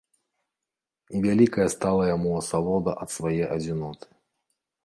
[1.19, 4.07] І вялікая стала яму асалода ад свае адзіноты.